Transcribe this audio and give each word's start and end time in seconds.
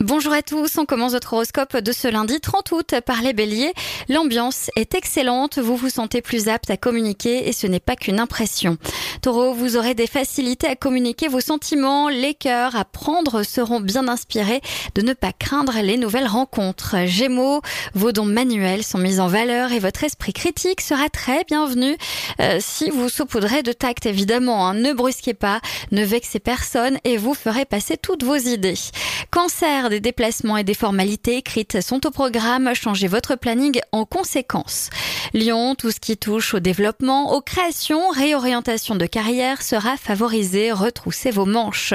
Bonjour 0.00 0.32
à 0.32 0.42
tous, 0.42 0.78
on 0.78 0.86
commence 0.86 1.10
votre 1.10 1.32
horoscope 1.32 1.76
de 1.76 1.90
ce 1.90 2.06
lundi 2.06 2.40
30 2.40 2.70
août 2.70 2.94
par 3.04 3.20
les 3.20 3.32
béliers. 3.32 3.72
L'ambiance 4.08 4.70
est 4.76 4.94
excellente, 4.94 5.58
vous 5.58 5.74
vous 5.74 5.88
sentez 5.88 6.22
plus 6.22 6.46
apte 6.46 6.70
à 6.70 6.76
communiquer 6.76 7.48
et 7.48 7.52
ce 7.52 7.66
n'est 7.66 7.80
pas 7.80 7.96
qu'une 7.96 8.20
impression. 8.20 8.78
Taureau, 9.22 9.52
vous 9.54 9.76
aurez 9.76 9.94
des 9.94 10.06
facilités 10.06 10.68
à 10.68 10.76
communiquer 10.76 11.26
vos 11.26 11.40
sentiments, 11.40 12.08
les 12.08 12.34
cœurs 12.34 12.76
à 12.76 12.84
prendre 12.84 13.42
seront 13.42 13.80
bien 13.80 14.06
inspirés 14.06 14.60
de 14.94 15.02
ne 15.02 15.14
pas 15.14 15.32
craindre 15.32 15.74
les 15.82 15.96
nouvelles 15.96 16.28
rencontres. 16.28 16.94
Gémeaux, 17.06 17.60
vos 17.94 18.12
dons 18.12 18.24
manuels 18.24 18.84
sont 18.84 18.98
mis 18.98 19.18
en 19.18 19.26
valeur 19.26 19.72
et 19.72 19.80
votre 19.80 20.04
esprit 20.04 20.32
critique 20.32 20.80
sera 20.80 21.08
très 21.08 21.42
bienvenu 21.42 21.96
euh, 22.38 22.58
si 22.60 22.90
vous 22.90 23.08
saupoudrez 23.08 23.64
de 23.64 23.72
tact 23.72 24.06
évidemment. 24.06 24.68
Hein. 24.68 24.74
Ne 24.74 24.92
brusquez 24.92 25.34
pas, 25.34 25.60
ne 25.90 26.04
vexez 26.04 26.38
personne 26.38 26.98
et 27.02 27.16
vous 27.16 27.34
ferez 27.34 27.64
passer 27.64 27.96
toutes 27.96 28.22
vos 28.22 28.36
idées. 28.36 28.74
Cancer, 29.32 29.87
des 29.90 30.00
déplacements 30.00 30.56
et 30.56 30.64
des 30.64 30.74
formalités 30.74 31.36
écrites 31.36 31.80
sont 31.80 32.06
au 32.06 32.10
programme. 32.10 32.74
Changez 32.74 33.08
votre 33.08 33.36
planning 33.36 33.80
en 33.92 34.04
conséquence. 34.04 34.90
Lyon, 35.34 35.74
tout 35.74 35.90
ce 35.90 36.00
qui 36.00 36.16
touche 36.16 36.54
au 36.54 36.60
développement, 36.60 37.34
aux 37.34 37.40
créations, 37.40 38.08
réorientation 38.10 38.94
de 38.94 39.06
carrière 39.06 39.62
sera 39.62 39.96
favorisé. 39.96 40.72
Retroussez 40.72 41.30
vos 41.30 41.46
manches. 41.46 41.94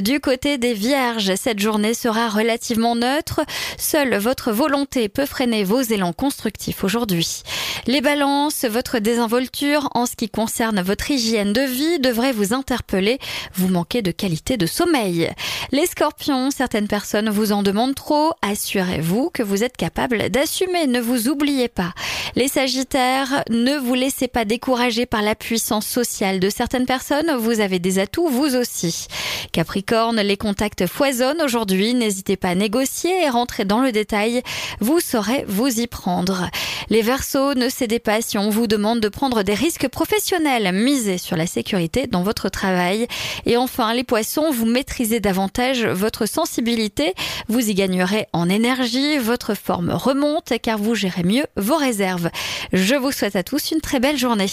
Du 0.00 0.20
côté 0.20 0.58
des 0.58 0.74
vierges, 0.74 1.34
cette 1.34 1.60
journée 1.60 1.94
sera 1.94 2.28
relativement 2.28 2.94
neutre. 2.94 3.40
Seule 3.78 4.16
votre 4.16 4.52
volonté 4.52 5.08
peut 5.08 5.26
freiner 5.26 5.64
vos 5.64 5.80
élans 5.80 6.12
constructifs 6.12 6.84
aujourd'hui. 6.84 7.42
Les 7.86 8.00
balances, 8.00 8.64
votre 8.64 8.98
désinvolture 8.98 9.88
en 9.94 10.06
ce 10.06 10.16
qui 10.16 10.28
concerne 10.28 10.80
votre 10.82 11.10
hygiène 11.10 11.52
de 11.52 11.62
vie 11.62 11.98
devrait 11.98 12.32
vous 12.32 12.52
interpeller. 12.54 13.18
Vous 13.54 13.68
manquez 13.68 14.02
de 14.02 14.10
qualité 14.10 14.56
de 14.56 14.66
sommeil. 14.66 15.30
Les 15.72 15.86
scorpions, 15.86 16.50
certaines 16.50 16.88
personnes 16.88 17.21
vous 17.30 17.52
en 17.52 17.62
demandent 17.62 17.94
trop. 17.94 18.32
Assurez-vous 18.42 19.30
que 19.30 19.42
vous 19.42 19.64
êtes 19.64 19.76
capable 19.76 20.30
d'assumer. 20.30 20.86
Ne 20.86 21.00
vous 21.00 21.28
oubliez 21.28 21.68
pas. 21.68 21.92
Les 22.36 22.48
sagittaires, 22.48 23.44
ne 23.50 23.76
vous 23.76 23.94
laissez 23.94 24.28
pas 24.28 24.44
décourager 24.44 25.06
par 25.06 25.22
la 25.22 25.34
puissance 25.34 25.86
sociale 25.86 26.40
de 26.40 26.50
certaines 26.50 26.86
personnes. 26.86 27.36
Vous 27.38 27.60
avez 27.60 27.78
des 27.78 27.98
atouts, 27.98 28.28
vous 28.28 28.56
aussi. 28.56 29.06
Capricorne, 29.50 30.20
les 30.20 30.36
contacts 30.36 30.86
foisonnent 30.86 31.42
aujourd'hui. 31.42 31.94
N'hésitez 31.94 32.36
pas 32.36 32.50
à 32.50 32.54
négocier 32.54 33.24
et 33.24 33.28
rentrer 33.28 33.64
dans 33.64 33.80
le 33.80 33.92
détail. 33.92 34.42
Vous 34.80 35.00
saurez 35.00 35.44
vous 35.48 35.80
y 35.80 35.86
prendre. 35.86 36.48
Les 36.90 37.02
Verseaux, 37.02 37.54
ne 37.54 37.68
cédez 37.68 37.98
pas 37.98 38.22
si 38.22 38.38
on 38.38 38.50
vous 38.50 38.66
demande 38.66 39.00
de 39.00 39.08
prendre 39.08 39.42
des 39.42 39.54
risques 39.54 39.88
professionnels. 39.88 40.72
Misez 40.72 41.18
sur 41.18 41.36
la 41.36 41.46
sécurité 41.46 42.06
dans 42.06 42.22
votre 42.22 42.48
travail. 42.48 43.06
Et 43.46 43.56
enfin, 43.56 43.94
les 43.94 44.04
Poissons, 44.04 44.50
vous 44.50 44.66
maîtrisez 44.66 45.20
davantage 45.20 45.84
votre 45.86 46.26
sensibilité. 46.26 47.14
Vous 47.48 47.70
y 47.70 47.74
gagnerez 47.74 48.26
en 48.32 48.48
énergie. 48.48 49.18
Votre 49.18 49.54
forme 49.54 49.90
remonte 49.90 50.52
car 50.62 50.78
vous 50.78 50.94
gérez 50.94 51.22
mieux 51.22 51.46
vos 51.56 51.76
réserves. 51.76 52.30
Je 52.72 52.94
vous 52.94 53.12
souhaite 53.12 53.36
à 53.36 53.42
tous 53.42 53.70
une 53.70 53.80
très 53.80 54.00
belle 54.00 54.18
journée. 54.18 54.50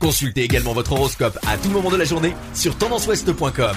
Consultez 0.00 0.42
également 0.42 0.72
votre 0.72 0.92
horoscope 0.92 1.38
à 1.46 1.56
tout 1.56 1.70
moment 1.70 1.90
de 1.90 1.96
la 1.96 2.04
journée 2.04 2.34
sur 2.54 2.76
tendanceouest.com. 2.76 3.76